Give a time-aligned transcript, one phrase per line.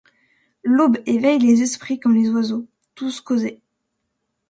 [0.63, 2.65] L’aube éveille les esprits comme les oiseaux;
[2.95, 3.61] tous causaient.